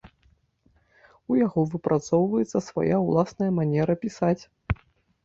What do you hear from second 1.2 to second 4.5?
У яго выпрацоўваецца свая ўласная манера пісаць.